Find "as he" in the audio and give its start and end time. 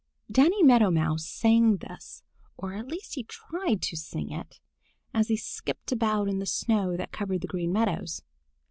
5.13-5.37